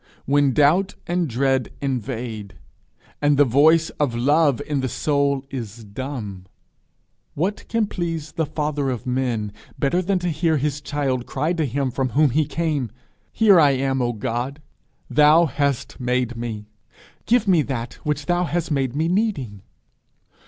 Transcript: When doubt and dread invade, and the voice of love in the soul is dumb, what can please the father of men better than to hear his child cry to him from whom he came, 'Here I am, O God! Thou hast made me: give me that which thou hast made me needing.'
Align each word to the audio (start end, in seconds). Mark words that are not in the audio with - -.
When 0.25 0.51
doubt 0.51 0.95
and 1.05 1.27
dread 1.29 1.73
invade, 1.79 2.55
and 3.21 3.37
the 3.37 3.45
voice 3.45 3.91
of 3.99 4.15
love 4.15 4.59
in 4.65 4.79
the 4.79 4.89
soul 4.89 5.45
is 5.51 5.83
dumb, 5.83 6.47
what 7.35 7.67
can 7.67 7.85
please 7.85 8.31
the 8.31 8.47
father 8.47 8.89
of 8.89 9.05
men 9.05 9.51
better 9.77 10.01
than 10.01 10.17
to 10.17 10.29
hear 10.29 10.57
his 10.57 10.81
child 10.81 11.27
cry 11.27 11.53
to 11.53 11.67
him 11.67 11.91
from 11.91 12.09
whom 12.17 12.31
he 12.31 12.45
came, 12.45 12.89
'Here 13.31 13.59
I 13.59 13.73
am, 13.77 14.01
O 14.01 14.11
God! 14.11 14.59
Thou 15.07 15.45
hast 15.45 15.99
made 15.99 16.35
me: 16.35 16.65
give 17.27 17.47
me 17.47 17.61
that 17.61 17.93
which 18.03 18.25
thou 18.25 18.45
hast 18.45 18.71
made 18.71 18.95
me 18.95 19.07
needing.' 19.07 19.61